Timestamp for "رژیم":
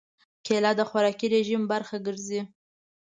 1.35-1.61